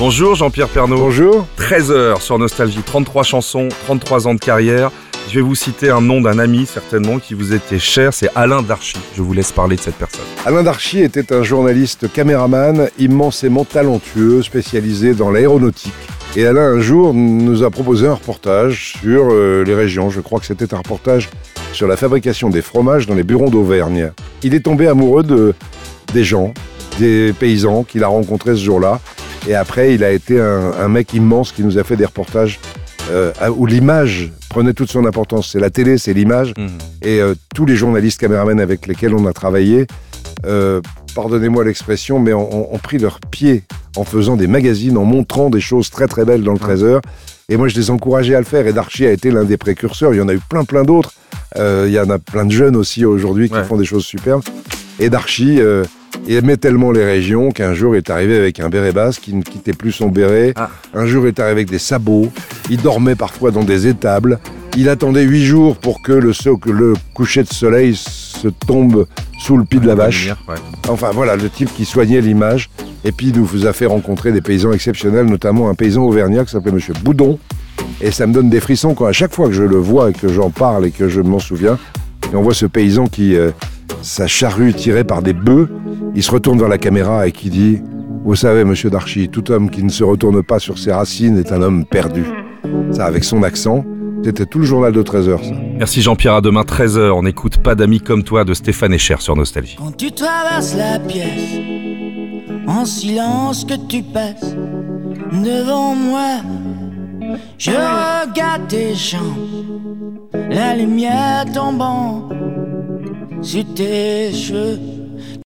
[0.00, 0.96] Bonjour Jean-Pierre Pernaud.
[0.96, 1.46] Bonjour.
[1.56, 4.90] 13 heures sur Nostalgie, 33 chansons, 33 ans de carrière.
[5.28, 8.62] Je vais vous citer un nom d'un ami certainement qui vous était cher, c'est Alain
[8.62, 8.96] Darchy.
[9.14, 10.24] Je vous laisse parler de cette personne.
[10.46, 15.92] Alain Darchy était un journaliste caméraman immensément talentueux, spécialisé dans l'aéronautique.
[16.34, 20.08] Et Alain, un jour, nous a proposé un reportage sur euh, les régions.
[20.08, 21.28] Je crois que c'était un reportage
[21.74, 24.12] sur la fabrication des fromages dans les bureaux d'Auvergne.
[24.42, 25.52] Il est tombé amoureux de,
[26.14, 26.54] des gens,
[26.98, 28.98] des paysans qu'il a rencontrés ce jour-là.
[29.48, 32.60] Et après, il a été un, un mec immense qui nous a fait des reportages
[33.10, 35.50] euh, où l'image prenait toute son importance.
[35.52, 36.52] C'est la télé, c'est l'image.
[37.02, 39.86] Et euh, tous les journalistes caméramans avec lesquels on a travaillé,
[40.46, 40.80] euh,
[41.14, 43.64] pardonnez-moi l'expression, mais ont, ont pris leur pied
[43.96, 47.00] en faisant des magazines, en montrant des choses très très belles dans le 13 heures.
[47.48, 48.66] Et moi, je les encourageais à le faire.
[48.68, 50.14] Et Darchy a été l'un des précurseurs.
[50.14, 51.12] Il y en a eu plein plein d'autres.
[51.56, 53.64] Euh, il y en a plein de jeunes aussi aujourd'hui qui Ouais.
[53.64, 54.42] font des choses superbes.
[55.00, 55.58] Et Darchy
[56.26, 59.34] il aimait tellement les régions qu'un jour il est arrivé avec un béret basque qui
[59.34, 60.52] ne quittait plus son béret.
[60.56, 60.70] Ah.
[60.94, 62.28] Un jour il est arrivé avec des sabots.
[62.70, 64.38] Il dormait parfois dans des étables.
[64.76, 69.06] Il attendait huit jours pour que le, so- que le coucher de soleil se tombe
[69.40, 70.28] sous le pied de la vache.
[70.48, 70.54] Ouais.
[70.88, 72.70] Enfin voilà, le type qui soignait l'image.
[73.04, 76.52] Et puis il nous a fait rencontrer des paysans exceptionnels, notamment un paysan auvergnat qui
[76.52, 77.38] s'appelait Monsieur Boudon.
[78.00, 80.12] Et ça me donne des frissons quand à chaque fois que je le vois et
[80.12, 81.78] que j'en parle et que je m'en souviens,
[82.32, 83.50] et on voit ce paysan qui, euh,
[84.02, 85.68] sa charrue tirée par des bœufs,
[86.14, 87.80] il se retourne vers la caméra et qui dit
[88.24, 91.52] Vous savez, monsieur Darchy, tout homme qui ne se retourne pas sur ses racines est
[91.52, 92.24] un homme perdu.
[92.92, 93.84] Ça, avec son accent,
[94.22, 95.54] c'était tout le journal de 13 heures, ça.
[95.78, 97.16] Merci Jean-Pierre, à demain 13 heures.
[97.16, 99.76] On n'écoute pas d'amis comme toi de Stéphane Echer sur Nostalgie.
[99.78, 101.58] Quand tu traverses la pièce,
[102.66, 104.54] en silence que tu passes
[105.32, 106.40] devant moi,
[107.56, 112.28] je regarde tes jambes, la lumière tombant
[113.40, 114.99] sur tes cheveux.